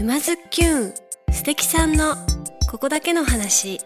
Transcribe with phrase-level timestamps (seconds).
[0.00, 0.94] 沼津きゅん
[1.30, 2.14] 素敵さんの
[2.70, 3.82] ここだけの話。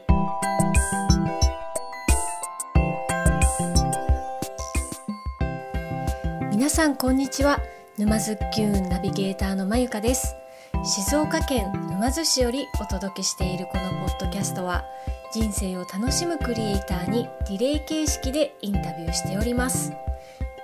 [6.52, 7.58] 皆さんこんにちは。
[7.98, 10.36] 沼津きゅんナビゲーターのまゆかです。
[10.84, 14.84] 静岡県沼津市よりお届けしているこのポッドキャストは
[15.32, 19.92] 人生を楽しむクリエイターにリレー形式でインタビューしております。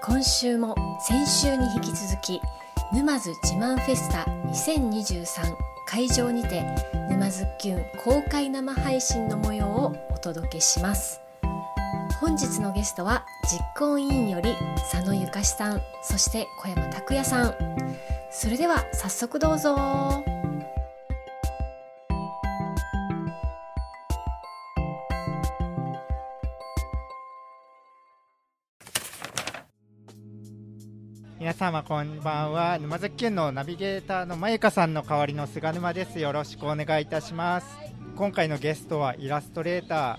[0.05, 2.41] 今週も先週に引き続き
[2.93, 5.55] 沼津自慢フェスタ2023
[5.87, 6.65] 会場にて
[7.09, 11.21] 沼津キュン公開生配信の模様をお届けします。
[12.21, 14.57] 本日のゲストは実行委員より
[14.91, 17.55] 佐野ゆかしさんそして小山拓也さん。
[18.33, 20.40] それでは早速どうぞ。
[31.61, 37.67] 様こんばんは沼津県のナビゲーターのまゆかさんの代わりの菅沼ですよろしくお願いいたします
[38.17, 40.19] 今回のゲストはイラストレータ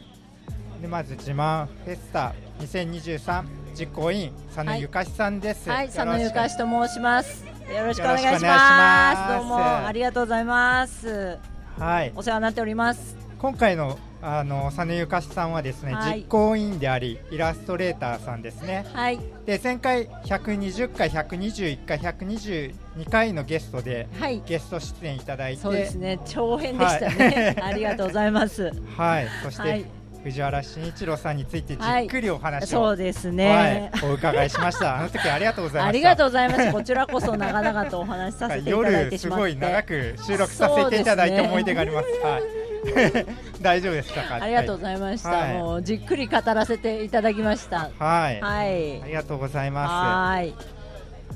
[0.79, 7.43] ー沼津自慢フェスタ2023実行委員佐野ゆかしさんです、はい、佐野ゆかしと申します。
[7.43, 8.43] よろしくお願いし。
[8.43, 11.39] ますどうもありがとうございます。
[11.79, 13.17] はいお世話になっております。
[13.39, 26.19] 今回のあの佐野ゆかしさんはですね、はい実行委員でありイラストレーターさんですねはい、で前回120回121回122回のゲストではい、ゲスト出演いただいてそうですね。
[26.25, 27.55] 長編でしたね。
[27.59, 28.71] はい ありがとうございます。
[28.97, 29.85] はい、そして、はい、
[30.23, 33.91] 藤原慎一郎さんについてじっくりお話を、そうですね。
[34.01, 34.97] はい、お伺いしました。
[34.99, 35.89] あの時ありがとうございました。
[35.89, 36.71] ありがとうございます。
[36.71, 39.41] こちらこそ長々とお話しさせていただい夜すてしまって。
[39.41, 42.07] ごい長く収録させていただいて思い出があります。
[42.23, 43.50] はい。
[43.63, 44.35] 大丈夫でしたか。
[44.41, 45.29] ありがとうございました。
[45.29, 47.89] はいもうじっくり語らせていただきました。
[47.99, 48.41] はい。
[48.41, 49.07] はいあ。
[49.07, 50.49] りがとうございまはい。
[50.49, 50.81] す。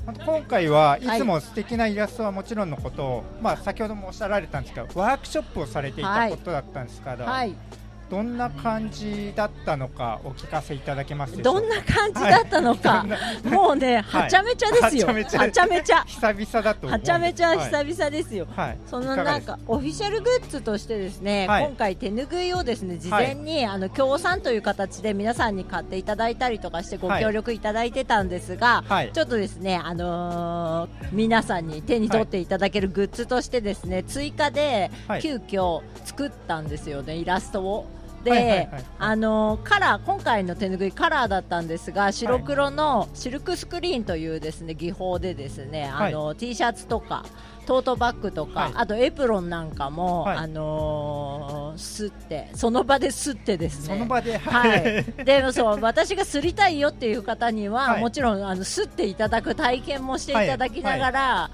[0.06, 7.54] あと今回はいつも素敵なイラストはもちろんのことを、まあ先ほどもおっしゃられたんですけど、ワークショップをされていたことだったんですから、はい。
[8.08, 11.42] どんな感じだったのかお聞かせいただけます。
[11.42, 13.04] どんな感じだったのか、
[13.44, 15.38] もうね、はちゃめちゃですよ、はちゃめちゃ。
[15.40, 17.58] はちゃめちゃ、久々だとはちゃめちゃはい。
[17.58, 18.46] 久々ですよ。
[18.54, 21.64] はい、そのなんかオフィシャルグッズとしてですね、はい。
[21.64, 29.10] 今回手ぬぐいをですね事前に、あの協賛という形で皆さんに買っていただいたりとかしてご協力いただいてたんですが、はい。
[29.12, 35.22] ちょっとですねあのー皆さんに手に取っていただけるグッズとしてですね、追加ではい。
[35.22, 37.86] 急遽作ったんですよねイラストを。
[38.26, 46.12] で、あのーカラー今回の手ぬぐいカラーだったんですが白黒のシルクスクリーンというですね技法でですね、はい。
[46.12, 47.24] あの T シャツとか
[47.66, 48.72] トートバッグとか、はい。
[48.76, 50.36] あとエプロンなんかも、はい。
[50.38, 53.94] あのー、すってその場ですってですね。
[53.94, 58.00] その場で、はい、でもそう私がすりたいよっていう方には、はい。
[58.00, 61.50] もちろんあのすっていただく体験もしていただきながら、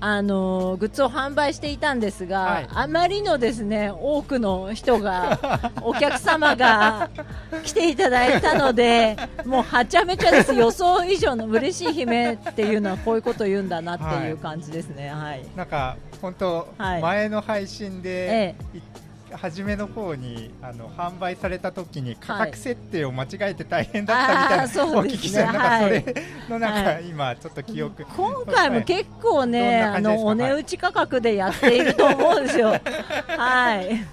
[0.00, 2.68] あのグッズを販売していたんですが、はい。
[2.70, 5.38] あまりのですね多くの人が
[5.82, 7.10] お客様が
[7.64, 10.54] 来ていただいたので もうはちゃめちゃです。
[10.54, 15.10] 予想以上の嬉しい悲鳴っていうのはこういうことを言うんだなっていう感じですね。
[15.10, 17.02] はい、なんか本当、はい。
[17.02, 18.54] 前の配信で、え。
[18.74, 18.80] い
[19.32, 26.14] 初めの方にあの販売された時に価格設定を間違えて大変だったみたいな、あーそうお聞きしたなんかそはいれ
[26.48, 32.68] のなんか、はい今ちょっと記憶、今回も結構ね、あのお値打ち価格でやっていると思うんですよ。
[33.36, 34.06] はい。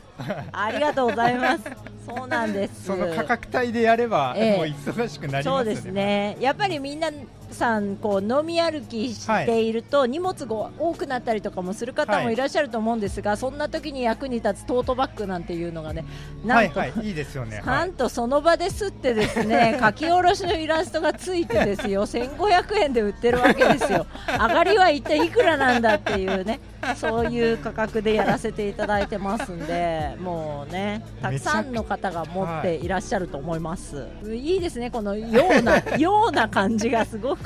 [0.52, 1.64] ありがとうございます。
[2.06, 2.86] そうなんです。
[2.86, 5.58] その価格帯でやれば、ええもう忙しくなりますよね。
[5.58, 6.38] そうですね。
[6.40, 7.10] やっぱりみんな
[7.54, 16.06] さんこう飲み歩きしていると、荷物が多くなったりとかもする方もいらっしゃると思うんですが、そんな時に役に立つトートバッグなんていうのがね、
[16.44, 17.62] なんと、はいはいいいですよね。
[17.66, 22.06] なんとその場ですってですね 書き下ろしのイラストがついてですよ。
[22.06, 24.06] 1500円で売ってるわけですよ。
[24.28, 26.60] 上がりは一体いくらなんだっていうね
[26.96, 37.45] そういう価格でやらせていただいてますんでもうねたくさんの方が持っていらっしゃると思います、い、いですねこのようなような感じがすごく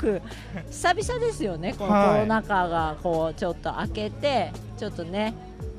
[0.70, 5.34] 久々ですよねこのコロナ禍がこうちょっと開けてちょっとね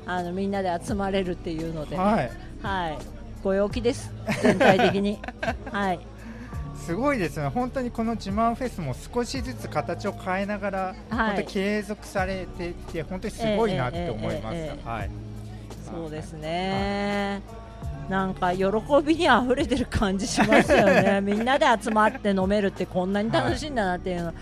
[0.06, 2.30] あのみんなで集まれるっていうので、はい。
[2.62, 2.98] はい、
[3.42, 5.18] ご陽気です、全体的に。
[5.70, 6.00] はい、
[6.76, 14.56] すごいですね、本当にこの自慢フェスも少しずつ形を変えながら、はい本当に継続されていて、本当にすごいなって思います。
[14.84, 15.10] はい、
[15.90, 17.42] そうですね。
[18.08, 18.64] なんか喜
[19.04, 21.20] びに溢れてる感じしますよね。
[21.24, 24.34] みんなで集まって飲めるってこんなに楽しいんだなっていうの、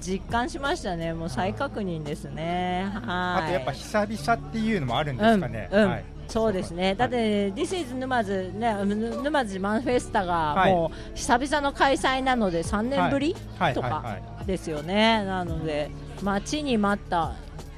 [0.00, 1.12] 実感しましたね。
[1.14, 2.88] もう再確認ですね。
[2.94, 3.44] はい。
[3.44, 5.68] あとやっぱ久々っていうのもあるんですかね。
[5.72, 15.90] うんうんはい、そうですね、だって、This is 沼津、ね、ぬ沼津マンフェスタがはいもう久々の開催なので、3年ぶりはいとかですよね、なので、
[16.22, 17.32] 待ちに待った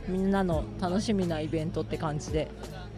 [0.09, 2.51] みんなの楽しみなイベントって感じで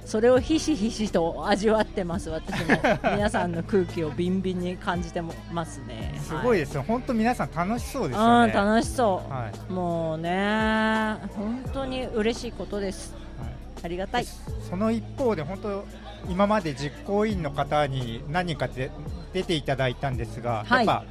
[0.04, 2.28] それをひしひしと味わってます。
[2.28, 5.22] 私も皆さんの空気をビンビンに感じて
[5.52, 6.18] ますね。
[6.22, 8.52] すごいですよ、本当皆さん楽しそうですよね。
[8.52, 9.72] うん楽しそう、はい。
[9.72, 13.14] もうね本当に嬉しいことです。
[13.38, 13.50] はい。
[13.84, 14.26] ありがたい。
[14.68, 15.84] その一方で本当
[16.28, 18.90] 今まで実行委員の方に何人かで
[19.32, 20.86] 出ていただいたんですが、はい。
[20.86, 21.04] やっぱ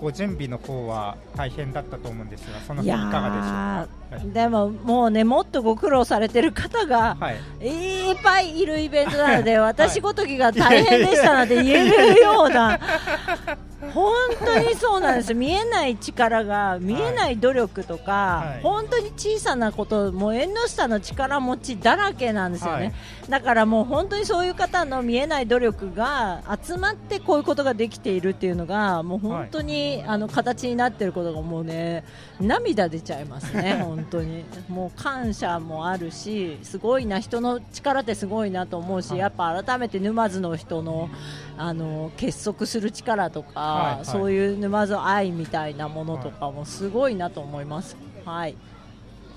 [0.00, 4.01] ご準備の方は大変だったと思うんですがそのいかがでしょうやか？
[4.18, 7.36] ー でももうねもっとご苦労されてる方がはい、
[7.66, 12.78] いっぱいいるイベントなので、 私ごときが大変でしたなんて言えるような、
[13.94, 14.12] 本
[14.44, 18.12] 当にそうなんです、見えない力が、見えない努力とか、
[18.46, 18.62] はい。
[18.62, 22.92] 本当に小さなこと、もう縁の下の力持ちだらけなんですよね、はい。
[23.28, 32.04] だからもう本当にそういう方の見えない努力が集まってこういうことができているっていうのが、もう本当に、あの形になっていることがもうね、
[32.40, 34.44] 涙出ちゃいますね、本当に。
[34.68, 41.08] もう感謝もあるし、すごいな、人の力ってすごいなと思うし、はいやっぱ改めて沼津の人の
[41.56, 47.96] あの結束する力とか、はいはいそういう沼津愛みたいなものとかもすごいなと思います。
[48.24, 48.56] はい、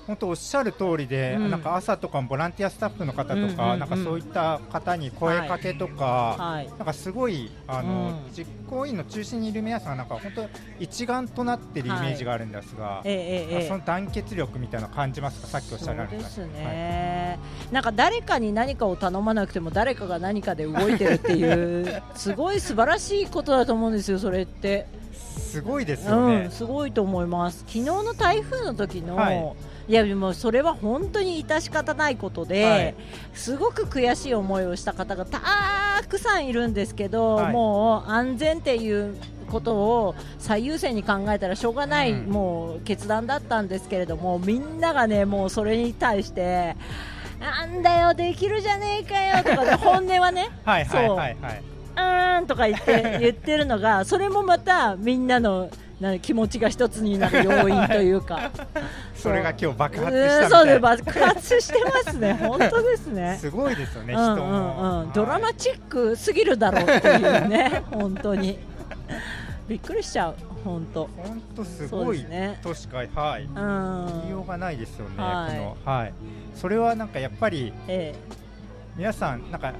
[0.06, 1.50] 本当おっしゃる通りで、うん。
[1.50, 8.32] なんか朝とかもボランティアスタッフの方とか、なんかそういった方に声かけとか、はい、なんかすごいあの、うん。
[8.32, 10.48] 実行委員の中心にいる皆さんがなんか本当
[10.80, 13.68] 一丸となってるイメージがあるんですが、ええええええ。
[13.68, 15.46] その団結力みたいなの感じますか？
[15.46, 16.16] さっきおっしゃられた。
[16.16, 17.38] ですね、
[17.72, 26.50] なんか誰かに何かを頼まなくても誰かが何かで動いてるっていうすごい素晴らしいことだと思うんですよ、それって、すごいですようん、ね。
[26.50, 29.56] すごいと思います、昨日の台風の時の、はい
[29.88, 32.94] い、やでもそれは本当に致し方ないことで、はい。
[33.34, 35.40] すごく悔しい思いをした方がた
[36.08, 37.52] くさんいるんですけど、はい。
[37.52, 39.16] もう安全っていう
[39.50, 42.30] ことを最優先に考えたらしょうがない、うん。
[42.30, 46.76] もう決断だったんですけれどもみんながねもうそれに対して
[47.38, 51.36] なんだよできるじゃねえかよとかで 本音はねはいはいそうはい。
[51.40, 51.62] はい。
[51.96, 55.70] うーんとか言って言ってるのがそれもまたみんなの
[56.00, 58.50] な気持ちが一つになる要因というか。
[59.16, 60.78] それが今日爆発うしたそうで。
[60.78, 62.34] 爆発してますね。
[62.42, 63.38] 本当ですね。
[63.40, 64.38] すごいですよね、人うんうん。
[64.38, 65.02] も。
[65.04, 68.58] うん、ドラマはいチックすぎるだろうっていうね 本当に。
[69.68, 70.34] びっくりしちゃう
[70.64, 71.08] 本当。
[71.16, 72.58] 本当すごいね。
[72.62, 74.06] としか、はい、うん。
[74.20, 75.56] 言いようがないですよね、はい。
[75.56, 76.12] このはい、
[76.54, 78.14] それはなんかやっぱりえ
[78.96, 79.72] 皆さん、なんか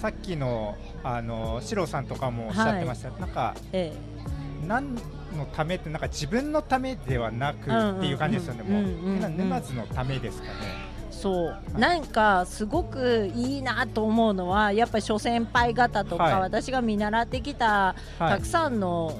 [0.00, 4.66] さっきのあのシロさんとかもおっしゃってました、なんかええ。
[4.66, 4.96] 何
[5.36, 9.30] のためってなんか自分のためではなくっていう感じですよね、もう。
[9.30, 10.50] 沼津のためですかね。
[10.82, 11.78] えそう。
[11.78, 16.34] なんかすごくいいなと思うのはやっぱり諸先輩方とか、はい。
[16.40, 18.30] 私が見習ってきたはい。
[18.30, 19.16] たくさんの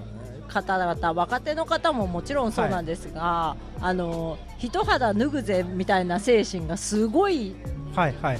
[0.48, 7.85] 方々、若手の方ももちろんそうなんですが、あの一肌脱ぐぜみたいな精神がすごいはいはいはい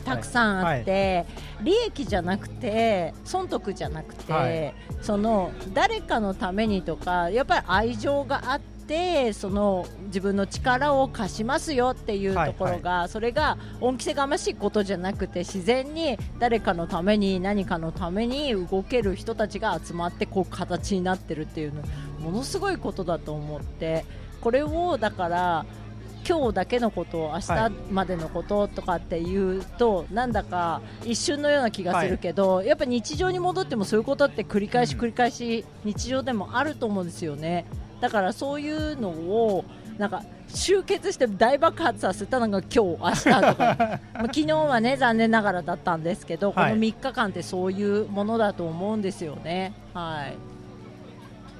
[0.05, 1.26] たくさんあって、
[1.62, 4.75] 利益じゃなくて損得じゃなくて、はい。
[5.03, 21.82] その誰かのためにとかやっぱり愛情があってその自分の力を貸しますよっていうところが、それが恩着せがましいことじゃなくて自然に誰かのために何かのために動ける人たちが集まってこう形になってるっていうの
[22.20, 24.05] ものすごいことだと思って
[24.41, 25.67] これをだから
[26.28, 37.66] 今日だけのことを明日までのこととかっていうと、なんだか一瞬のような気がするけど、やっぱ日常に戻ってもそういうことって繰り返しうん繰り返し日常でもあると思うんですよね。
[38.00, 39.64] だからそういうのを
[39.99, 43.54] なんか集結して大爆発させたのが今日明日とか。
[44.14, 46.71] まあ昨日はね残念ながらだったんですけど、はい。
[46.71, 49.73] この3日間ってそういうものだと思うんですよね。
[49.95, 50.37] はい、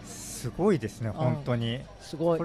[0.05, 1.81] すごいですね、本当に。
[2.01, 2.41] すごい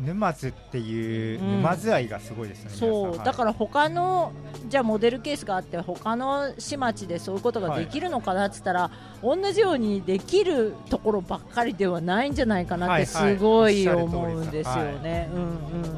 [0.00, 1.62] 沼津っていううん。
[1.62, 2.70] 沼津愛がすごいですね。
[2.70, 3.18] そう。
[3.18, 4.32] だからら他の
[4.68, 8.90] じゃあモデルケースがあって他の市町でそういうことができるのかなって言ったら、
[9.22, 13.96] 同じようにできるところばっかりではないんじゃないかなってすごいはい。
[13.96, 15.46] はい思うんですよね、うんう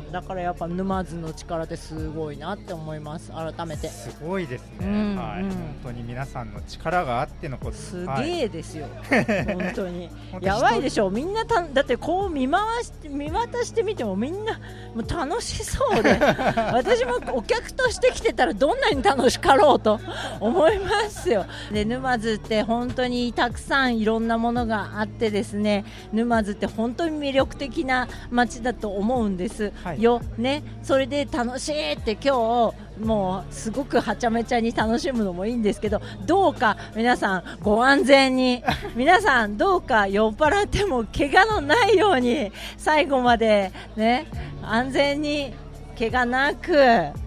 [0.08, 3.30] ん、だからやっぱ沼津の力ってすごいなって思います。
[3.32, 3.88] 改めて。
[3.88, 7.72] すごいですね、うんはい、うん本当に皆さんの力があってのこと。
[7.72, 8.30] すはい。
[8.30, 10.08] げえですよ、 本当に。
[10.32, 11.10] 本当やばいで人しょ。
[11.10, 14.54] みんなただってこう見回して見渡してみてもみんな
[14.94, 16.12] もう楽しそうで
[16.72, 20.00] 私もお客として来てたらどんなに楽しかろうと
[20.38, 21.44] 思いますよ。
[21.72, 30.02] で沼津って本当にたくさんいろんなものがあってですね沼津って本当に魅力的な街だと思うんです、はい。
[30.02, 30.62] よね。
[30.82, 38.62] それで楽しいって今日もうすごくはちゃめちゃに楽しむのもいいんですけどどうか皆さんご安全に。
[38.94, 44.26] 皆さんどうか酔っ払っても怪我のないように最後までね
[44.62, 45.54] 安全に
[45.98, 46.74] 怪我なく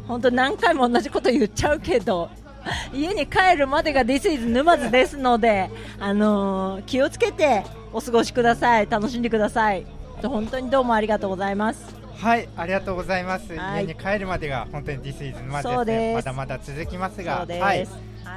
[0.07, 2.29] 本当何回も同じこと言っちゃうけど
[2.93, 8.87] 家に帰るまでが This is 沼津ですので、あの気をつけてお過ごしください。
[8.89, 9.85] 楽しんでください。
[10.21, 12.02] 本当にどうもありがとうございます。
[12.17, 13.55] はい、ありがとうございます。
[13.55, 13.85] はい。
[13.85, 15.99] 家に帰るまでが本当に This is 沼津そうです。
[15.99, 16.13] ね。
[16.15, 17.85] まだまだ続きますが、す、はい、はい。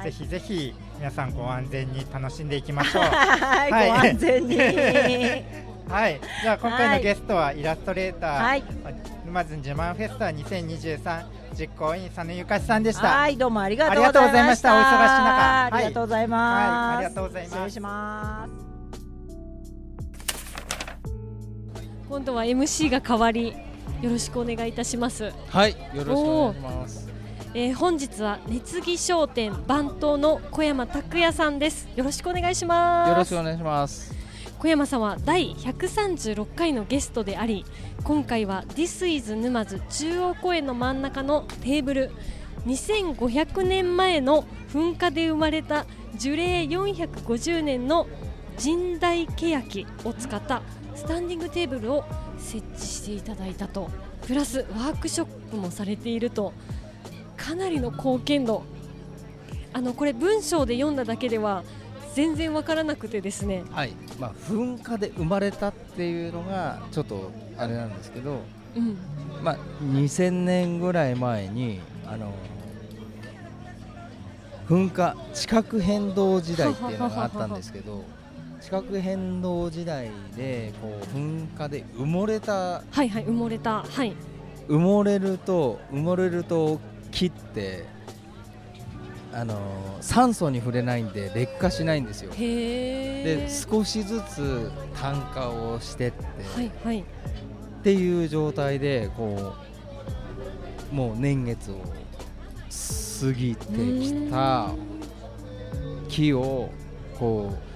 [0.03, 3.03] ぜひぜひ皆さんご安全に楽しんでいきましょう。
[3.07, 4.57] はい、はいご安全に。
[5.87, 6.97] はい、じゃあ今回はい。
[6.97, 8.63] のゲストはイラストレーター、はい。
[9.25, 11.23] 沼津自慢フェスタ2023
[11.57, 13.07] 実行委員佐野ゆかしさんでした。
[13.07, 14.73] はいどうもありがとうありがとうございました。
[14.73, 15.65] お忙しい中。
[15.65, 17.55] ありがとうございます、はいありがとうございます。
[17.55, 18.67] 失礼します。
[22.09, 23.53] 今度は MC が変わり
[24.01, 27.07] よろしくお願いいたします、はい、よろしくお願いします。
[27.53, 34.15] えー本日は熱木商店番頭の小山拓也さんですよろしくお願いしますよろしくお願いします。
[34.59, 37.63] 小山さんは第136回のゲストであり
[38.03, 42.11] 今回は This is 沼津中央公園の真ん中のテーブル
[42.65, 48.07] 2500年前の噴火で生まれた樹齢450年の
[48.61, 50.63] 神代ケヤキを使った
[50.95, 52.03] スタンディングテーブルを
[52.37, 53.89] 設置していただいたと。
[54.25, 56.53] プラスワークショップもされていると。
[57.35, 58.63] かなりの貢献度。
[59.73, 61.63] あのこれ文章で読んだだけでは
[62.13, 63.63] 全然わからなくてですね。
[63.71, 68.41] はい、まあ噴火で生まれたっていうのがちょっとあれなんですけど、
[68.75, 68.97] うん。
[69.43, 72.33] まあ2000年ぐらい前にあの
[74.67, 78.03] 噴火地殻変動時代っていうのがあったんですけど。
[78.61, 83.83] 地殻変動時代でこう噴火で埋もれたはいはい埋もれた。
[83.83, 84.15] はい。
[84.67, 86.79] 埋もれると埋もれると
[87.11, 87.85] 木って
[89.33, 89.55] あの
[90.01, 92.31] 酸素に触れないんで劣化しないんですよ。
[92.33, 96.99] で少しずつ炭化をしてって、はいはい。
[96.99, 97.03] っ
[97.83, 99.53] ていう状態でこ
[100.91, 101.75] うもう年月を
[103.21, 104.71] 過ぎてきた
[106.09, 106.69] 木を
[107.17, 107.66] こう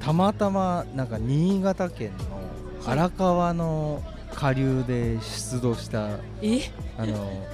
[0.00, 4.02] たまたまなんか新潟県の荒川の
[4.34, 6.60] 下流で出土したえ？
[6.98, 7.46] あの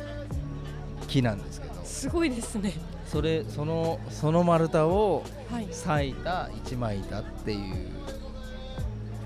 [1.08, 1.74] 木なんですけど。
[1.84, 2.72] すごいですね。
[3.06, 5.60] それそのその丸太をは
[6.02, 6.14] い。
[6.14, 7.88] た一枚板っていう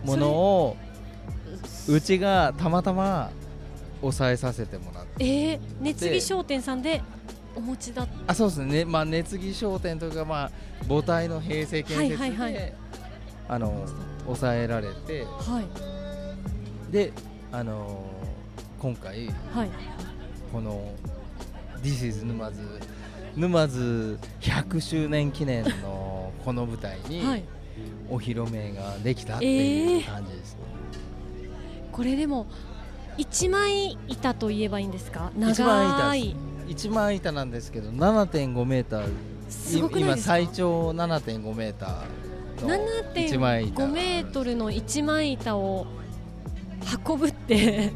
[0.05, 0.77] ものを
[1.89, 3.31] うちがたまたま
[4.01, 5.25] 抑えさせてもらって。
[5.25, 7.03] えー、熱木商店さんで
[7.55, 10.51] お持ちだあそうですね、まあ、熱木商店というか、まあ、
[10.89, 12.75] 母体の平成建設で、はいはいはい
[13.53, 13.85] あの
[14.27, 16.93] 抑えられてはい。
[16.93, 17.13] で、
[17.51, 18.05] あの
[18.81, 19.71] 今回はい。
[20.53, 20.93] この
[21.83, 22.59] 「This is 沼津」
[23.37, 27.45] 沼津100周年記念の この舞台にはい。
[28.09, 30.61] お披露目ができたってえーいう感じですね、
[31.93, 32.47] これでも
[33.17, 35.31] 一枚板と言えばいいんですか？
[35.37, 36.37] 一枚長い。
[36.69, 39.09] 一枚板なんですけど7.5メーター。
[39.49, 41.91] すごくない今最長7.5メーター
[42.67, 45.87] 7.5メートルの一枚板を
[47.07, 47.93] 運ぶって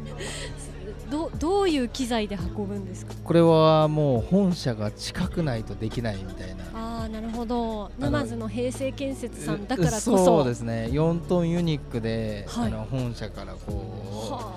[1.09, 3.13] どどういう機材で運ぶんですか？
[3.23, 6.63] これはもう本社が近くないとできないみたいな。
[6.73, 7.91] ああなるほど。
[7.99, 10.17] の沼津の平成建設さんだからこそ。
[10.25, 10.89] そうですね。
[10.91, 12.67] 4トンユニックで、はい。
[12.67, 14.51] あの本社からこ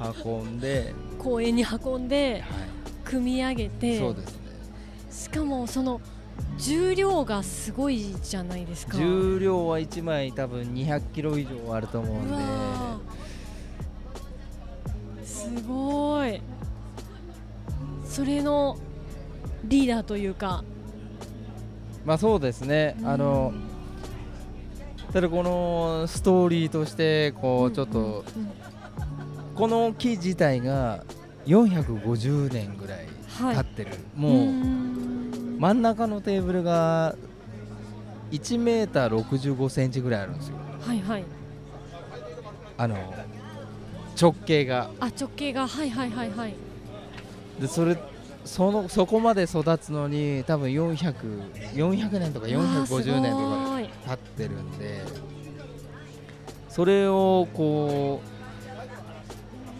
[0.00, 2.46] はう運んで、あ公園に運んでは
[3.04, 3.98] 組み上げい、て。
[3.98, 4.38] そうですね。
[5.10, 6.00] しかもその
[6.58, 8.96] 重量がすごいじゃないですか。
[8.98, 12.34] 重量は1枚多分200キロ以上あると思うんで。
[15.24, 16.40] すごい。
[18.04, 18.76] それの
[19.64, 20.64] リーダーというか。
[22.04, 23.52] まあそうですね、あの
[25.12, 28.50] ただこのストーリーとしてこうちょっと、うんうん
[29.58, 31.02] この木自体が
[31.46, 33.08] 450年ぐらい
[33.40, 33.56] はい。
[33.56, 34.87] 経ってる、うもう、ん
[35.58, 37.16] 真ん中のテーブルが
[38.30, 40.56] 1メーター65センチぐらいあるんですよ。
[40.80, 41.24] はいはい。
[42.76, 42.96] あの
[44.20, 44.90] 直径が。
[45.00, 45.66] あ直径が。
[45.66, 46.54] はいはいはいはい。
[47.60, 47.96] でそれ
[48.44, 51.14] そのそこまで育つのに多分400
[51.74, 55.02] 400年とか450年とか経ってるんで。
[56.68, 58.20] それをこ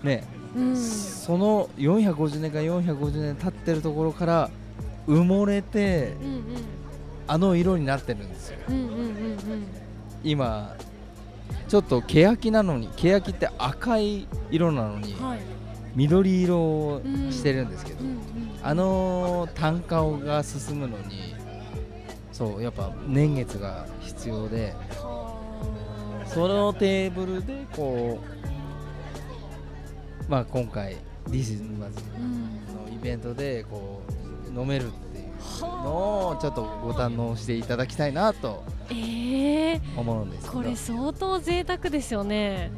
[0.03, 0.25] うね、
[0.57, 0.77] うん。
[0.77, 4.51] その450年か450年経ってるところから
[5.09, 6.45] 埋もれてうん
[7.27, 8.59] あの色になってるんですよ。
[8.69, 9.39] うんうんうんうん。
[10.23, 10.75] 今
[11.69, 15.41] ちょっと欅なのに欅って赤い色なのにうんはい。
[15.97, 18.19] 緑色をしてるんですけど、うんうん
[18.61, 21.33] あの単価が進むのに
[22.33, 28.19] そうやっぱ年月が必要ではそのテーブルでこ
[30.29, 30.97] まあ、今回
[31.29, 32.43] This is 沼津うん。
[32.91, 34.08] のイベントでこう
[34.59, 38.65] 飲めるっていうはのをちょっとご堪能していただきたいなと
[39.97, 40.53] 思うんですけど。
[40.55, 42.71] これ相当贅沢ですよね。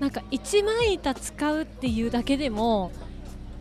[0.00, 2.92] なんか一枚板使うっていうだけでも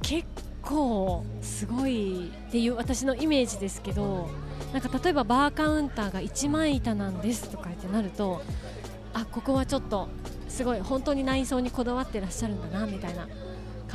[0.02, 0.28] 結
[0.62, 4.30] 構すごいっていう私のイメージですけど
[4.74, 8.42] なんか例えばバーカウンターが一枚板なんですとかってなると
[9.14, 10.10] あここはちょっと
[10.50, 13.28] すごい本当に内装にこだわってらっしゃるんだなみたいな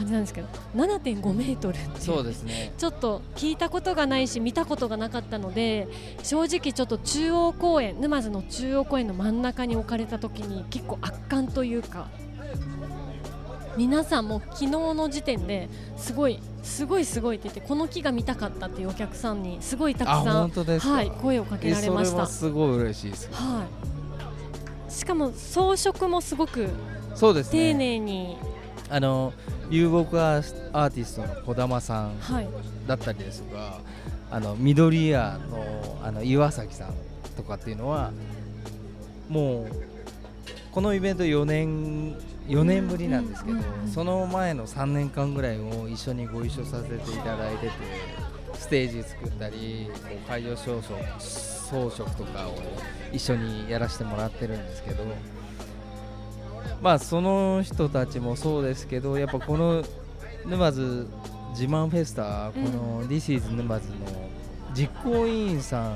[0.00, 2.72] 感じなんですけど7.5メートルってそうですね。
[2.78, 5.88] ちょっと聞いたことがないし見たことがなかったので
[6.22, 12.08] 正直ちょっと中央公園沼津の中央公園の真ん中に置かれた時に結構圧巻というか
[13.76, 22.10] 皆さんも昨日の時点ですごいすごいすごいって言ってこの木が見たかったっていうお客さんにすごいたくあさんはい、声をかけえられました。
[22.10, 22.26] それは。
[22.26, 23.28] すごい嬉しいです。
[23.32, 23.64] は
[24.88, 26.68] い、しかも装飾もすごく
[27.14, 28.36] そうです丁ね寧に、
[28.88, 29.32] あの
[29.70, 32.48] 遊牧アーティストの児玉さんはい、
[32.86, 33.80] だったりですとか
[34.30, 36.94] あの緑屋のあの岩崎さん
[37.36, 38.12] とかっていうのは
[39.28, 39.66] もう
[40.72, 42.16] このイベント4年
[42.48, 43.58] 4年ぶりなんですけど、
[43.92, 47.72] その前の3年間ぐらいを一緒にご一緒させていただいてて
[48.54, 49.88] ステージ作ったり
[50.26, 52.54] 会場装飾装飾とかを
[53.12, 55.04] 一緒にやらせてもらってるんですけど
[56.82, 59.82] まあその人たちもそうですけどやっぱこの
[60.46, 61.06] 沼津
[61.50, 63.96] 自慢フェスタこの This is 沼津の
[64.74, 65.94] 実行委員さ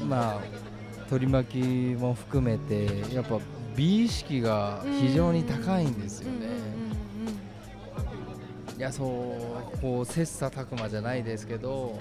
[0.00, 0.40] んまあ
[1.08, 3.38] 取り巻きも含めてやっぱ
[3.76, 6.48] 美意識が非常に高いんですよね。
[8.76, 11.98] いやそうこう切磋琢磨じゃないですけど、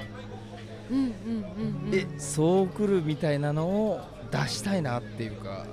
[1.93, 4.01] えそう来るみたいなのを
[4.31, 5.67] 出したいなっていうか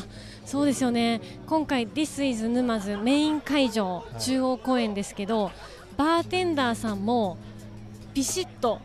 [0.00, 1.20] あーそうですよね。
[1.46, 4.20] 今回 This is 沼津メイン会場、い。
[4.20, 5.52] 中央公園ですけど
[5.96, 7.38] バーテンダーさんも
[8.14, 8.80] ビシッと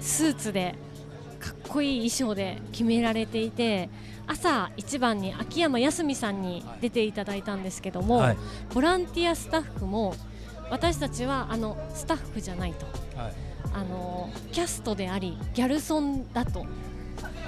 [0.00, 0.76] スーツで
[1.38, 3.90] かっこいい衣装で決められていて
[4.26, 8.36] 朝一番に秋山康美さんに出ていただいたんですけども、はい。
[8.72, 10.14] ボランティアスタッフも
[10.70, 12.86] 私たちはあのスタッフじゃないと。
[13.74, 16.64] あのキャストでありギャルソンだと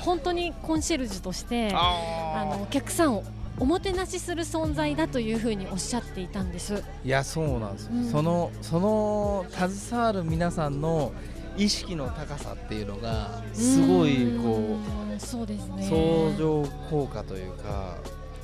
[0.07, 3.25] 本当にコンシェルジュとしてあのお客さんを
[3.59, 6.85] おもてなしする存在だというふうにおっしゃっていたんです。
[7.05, 8.11] いやそうなんですよ、うん。
[8.11, 11.13] そのその携わる皆さんの
[11.57, 14.79] 意識の高さっていうのがすごいこ
[15.11, 15.89] うんそうですうね。
[15.89, 17.97] 相乗効果というか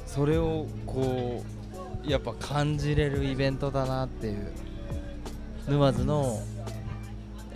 [0.07, 1.45] それをこ
[2.05, 4.53] うやっぱ感じれるイベントだなっていう
[5.69, 6.41] 沼津の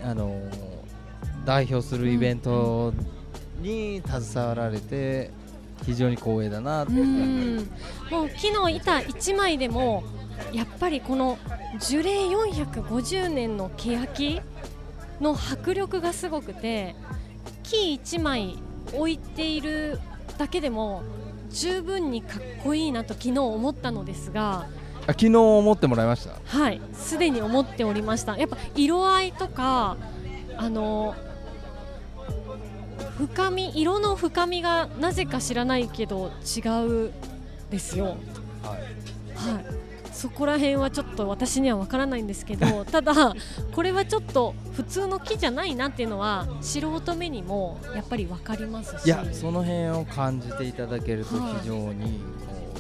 [0.04, 0.40] あの
[1.44, 2.92] 代表するイベント
[3.60, 5.30] に携わられて
[5.84, 6.92] 非常に光栄だなって。
[6.92, 7.56] うん。
[8.10, 10.04] もう木の板1枚でも
[10.52, 11.38] やっぱりこの
[11.80, 14.40] 樹齢450年の欅
[15.20, 16.94] の迫力がすごくて
[17.62, 18.58] 木1枚
[18.94, 19.98] 置いている
[20.38, 21.02] だけでも
[21.50, 24.66] 十分にかっこいいなと昨日思ったのですが
[25.06, 26.34] あ昨日思ってもらいました？
[26.44, 28.36] はいすでに思っておりました。
[28.36, 29.96] やっぱ色合いとか
[30.56, 31.14] あの
[33.18, 36.60] 深み色の深みがなぜか知らないけど違
[37.06, 37.12] う
[37.70, 38.04] ですよ。
[38.04, 39.54] はい。
[39.54, 39.64] はい。
[40.12, 43.34] そこら辺はちょっと私には分からないんですけど ただ
[43.74, 49.06] これはちょっと普通の木じゃないなっていうのは素人目にもやっぱり分かりますし。
[49.06, 51.54] いやその辺を感じていただけるとはい。
[51.60, 52.20] 非常に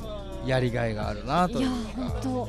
[0.00, 2.48] こうやりがいがあるなといやいうか本当。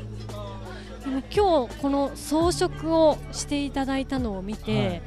[1.09, 5.01] でも今日この装飾をしていただいたのを見て、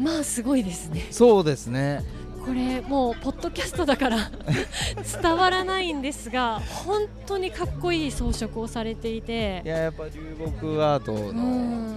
[0.00, 1.06] まあすごいですね。
[1.10, 2.02] そうですね。
[2.44, 4.30] これもうポッドキャストだから
[5.22, 11.32] 伝わらないんですが本当にかっこいい装飾をされていいてややっぱ流木アートのう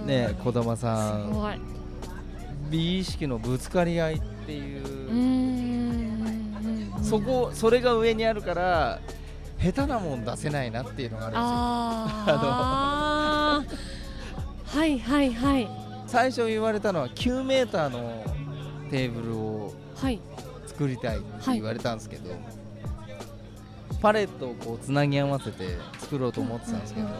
[0.04, 0.06] ん。
[0.06, 1.32] ね児玉すさん。
[1.32, 1.54] ごい。
[2.70, 4.84] 美意識のぶつかり合いっていう。
[7.02, 8.98] そこそれが上にあるから
[9.62, 11.46] 下手なもん出せないなっていうのがあるんですよ。
[11.48, 13.76] あー。
[14.78, 15.83] はいはいはい
[16.14, 18.24] 最初言われたのは9メーターの
[18.88, 20.20] テーブルをはい。
[20.68, 22.30] 作りたいって言われたんですけど、
[24.00, 27.10] パレットをこうつなぎ合わせて作ろうと思ってたんですけど、い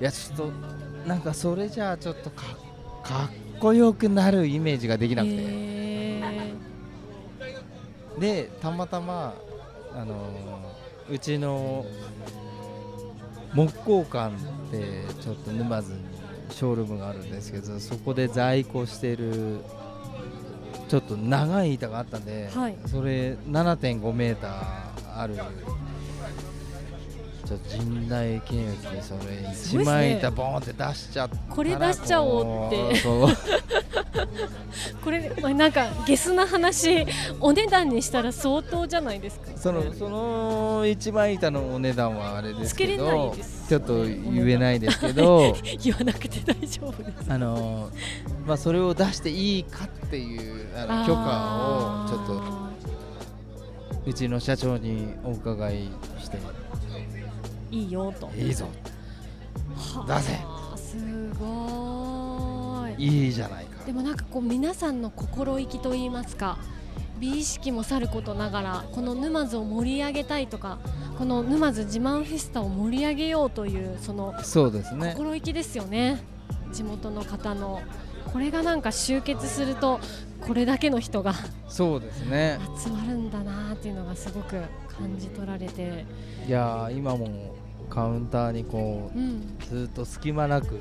[0.00, 0.50] やちょっと
[1.06, 2.44] なんかそれじゃあちょっとか
[3.02, 6.54] かっこよくなるイメージができなくて、へ
[8.18, 9.34] でたまたま
[9.94, 11.86] あのーうちの
[13.54, 16.17] 木工館ってちょっと沼津に
[16.50, 19.60] ショールームがあるんですけどそこで在庫してる
[20.88, 22.76] ちょっと長い板があったんで、はい。
[22.86, 25.36] それ7.5メーターある
[27.48, 33.00] ちょっと陣内建設にそれすごいっすね一枚板ボーンって出しちゃったらこれ出しちゃおうって
[35.04, 37.06] これ、まあ、なんかゲスな話
[37.40, 39.50] お値段にしたら相当じゃないですか。
[39.56, 43.36] そのその一枚板のお値段はあれですけど
[43.68, 47.24] ちょっと言えないですけど 言わなくて大丈夫です。
[47.28, 47.90] あの
[48.46, 52.42] まあそれを出していいかっていうあの許可をちょっと
[54.06, 56.38] うちの社長にお伺いして。
[56.38, 56.46] と
[57.70, 58.30] いいよと。
[58.36, 58.66] いいぞ。
[59.76, 60.38] は出せ。
[60.44, 60.96] あす
[61.38, 62.47] ごーい
[62.98, 63.84] いいじゃないか。
[63.84, 66.58] でもなんかこう皆さんの心意気といいますか
[67.18, 70.78] 美意識もさることながらこの沼津を盛り上げたいとか
[71.16, 75.12] この沼津自慢フェスタを盛り上げようというそのそうですね。
[75.16, 76.22] 心意気ですよね。
[76.72, 77.80] 地元の方の。
[78.32, 80.00] これがなんか集結すると
[80.46, 81.32] これだけの人が
[81.66, 82.58] そうですね。
[82.78, 86.04] 集まるんだなっていうのがすごく感じ取られて、
[86.46, 87.54] いやー今も
[87.88, 90.78] カウンターにこうん、うずっと隙間なく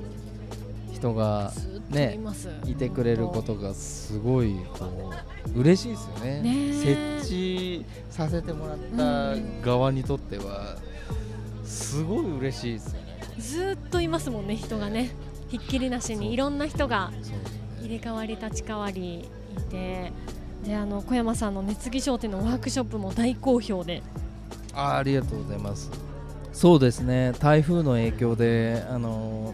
[0.97, 1.51] 人が
[1.89, 5.13] ねいます、いてくれることがすごいこ
[5.55, 6.41] う嬉しいですよね。
[6.41, 7.21] ねえ。
[7.21, 10.75] 設置させてもらった側にとっては
[11.63, 13.19] すごい嬉しいですよね。
[13.37, 15.11] ずっといますもんね人がね。
[15.49, 16.33] ひっきりなしに。
[16.33, 17.11] いろんな人が
[17.81, 20.11] 入れ替わり立ち替わりいて。
[20.65, 24.01] であの小山さんの熱木商店のワークショップも大好評で。
[24.73, 25.91] あーありがとうございます。
[26.51, 27.33] そうですね。
[27.39, 29.53] 台風の影響であの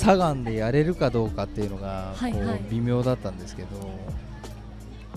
[0.00, 2.58] 左岸でやれるかどうかっていうのがこはいはい。
[2.58, 3.68] う微妙だったんですけど、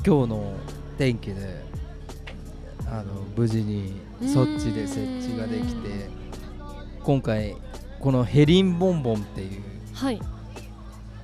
[0.05, 0.53] 今日の
[0.97, 1.63] 天気で
[2.85, 3.93] あの無事に
[4.33, 6.09] そっちで設置ができて
[7.01, 7.55] 今回
[8.01, 9.61] このヘリンボンボンっていう
[9.93, 10.19] はい。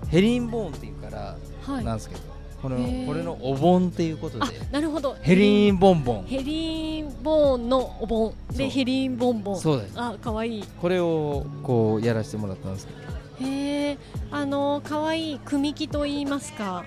[0.07, 1.83] ヘリンボンっていうからはい。
[1.83, 2.21] なんですけど、
[2.61, 5.17] このこれのお盆っていうことであなるほど。
[5.21, 6.23] ヘリンボンボン。
[6.23, 8.33] ヘリンボーンのお盆。
[8.55, 9.59] でヘリンボンボン。
[9.59, 9.93] そうです。
[9.97, 10.63] あ可愛い。
[10.79, 12.99] これをこうやらせてもらったんですけど
[13.41, 13.97] へえ
[14.31, 16.85] あの可愛い組木と言いますか、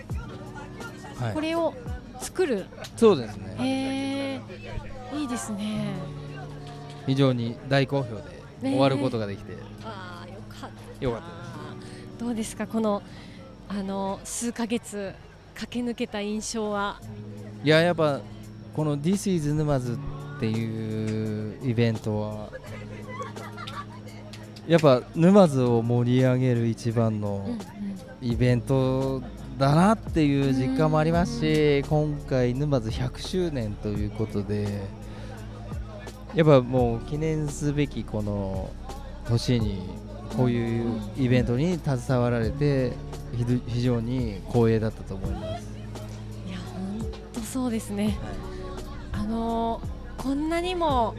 [1.19, 1.35] はい。
[1.35, 1.75] これを
[2.21, 2.67] 作る。
[2.97, 3.57] そうですね。
[3.59, 4.41] へ
[5.15, 5.95] えいいですね。
[7.07, 8.23] 非常に大好評で
[8.62, 8.71] ね。
[8.71, 9.53] 終わることができて。
[9.85, 11.05] ああよかった。
[11.05, 11.21] よかっ
[12.19, 12.67] たどうですか？
[12.67, 13.03] この
[13.69, 15.15] あの数ヶ月
[15.55, 17.01] 駆け抜けた印象は？
[17.65, 18.21] いややっぱ
[18.75, 19.99] この「This is 沼津」
[20.37, 22.51] っていうイベントは
[24.66, 27.46] やっぱ沼津を盛り上げる一番の
[28.20, 29.20] イベント
[29.59, 34.66] だなっていう実感もありますし今回沼津100周年ということで
[36.35, 38.70] やっぱもう記念すべきこの
[39.29, 39.83] 年に
[40.37, 42.92] こういうイベントに携わられて
[43.66, 45.68] 非常に光栄だったと思います。
[46.46, 48.18] いや本当そうですね。
[49.12, 51.16] あのーこんなにも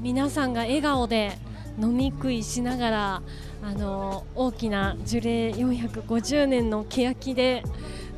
[0.00, 1.38] 皆さんが笑顔で
[1.78, 3.22] 飲み食いしながら
[3.62, 7.62] あのー大きな樹齢450年の欅で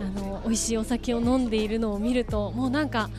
[0.00, 3.10] あのー美味しいお酒を飲んでいるのを見るともうなんか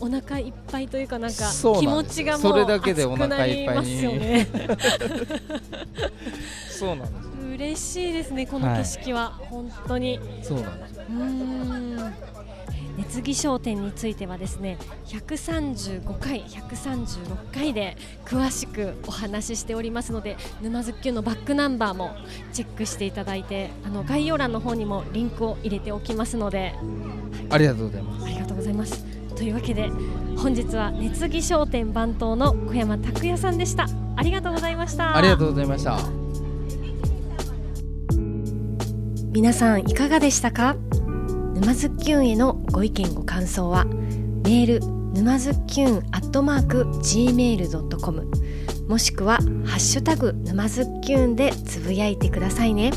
[0.00, 3.96] お腹いっぱいというかなんか気持ちがもうそれだけでお熱くな腹いっぱいに。
[3.96, 4.48] りますよね
[6.70, 10.18] そうなんです嬉しいですねこの景色は、本当に。
[10.42, 12.14] そうなんですうーん
[12.96, 22.10] 熱木商店についてはですね135回136回で詳しくお話ししておりますので沼津っきゅうのバックナンバーも
[22.52, 26.74] チェックしていただいてあの概要欄の方にもリンクを入れておきますので
[27.48, 28.24] ありがとうございます。
[28.26, 29.04] ありがとうございます。
[29.34, 29.88] というわけで
[30.36, 33.86] 本日は熱木商店番頭の小山拓也さんでした。
[34.16, 35.16] ありがとうございました。
[35.16, 35.98] ありがとうございました。
[39.32, 40.76] 皆さんいかがでしたか？
[41.60, 48.30] 沼津きゅんへのご意見ご感想はメール沼津きゅんアットマーク gmail.com
[48.88, 52.92] もしくはハッシュタグ沼津きゅんでつぶやいてくださいね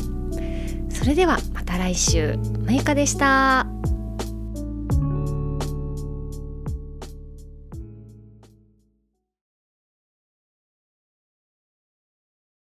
[0.88, 3.73] それではまた来週まゆかでした。